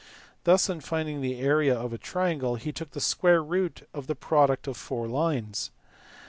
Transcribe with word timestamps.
Thus 0.45 0.67
in 0.67 0.81
finding 0.81 1.21
the 1.21 1.39
area 1.41 1.77
of 1.77 1.93
a 1.93 1.99
triangle 1.99 2.55
he 2.55 2.71
took 2.71 2.89
the 2.93 2.99
square 2.99 3.43
root 3.43 3.87
of 3.93 4.07
the 4.07 4.15
product 4.15 4.65
of 4.67 4.75
four 4.75 5.07
lines. 5.07 5.69